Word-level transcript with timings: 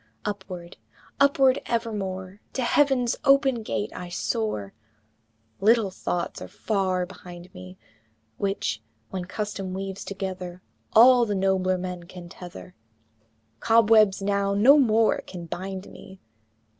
II. 0.01 0.21
Upward! 0.31 0.77
upward 1.19 1.61
evermore, 1.67 2.41
To 2.53 2.63
Heaven's 2.63 3.15
open 3.23 3.61
gate 3.61 3.91
I 3.95 4.09
soar! 4.09 4.73
Little 5.59 5.91
thoughts 5.91 6.41
are 6.41 6.47
far 6.47 7.05
behind 7.05 7.53
me, 7.53 7.77
Which, 8.37 8.81
when 9.11 9.25
custom 9.25 9.75
weaves 9.75 10.03
together, 10.03 10.63
All 10.93 11.27
the 11.27 11.35
nobler 11.35 11.77
man 11.77 12.05
can 12.05 12.29
tether 12.29 12.73
Cobwebs 13.59 14.23
now 14.23 14.55
no 14.55 14.79
more 14.79 15.21
can 15.27 15.45
bind 15.45 15.87
me! 15.91 16.19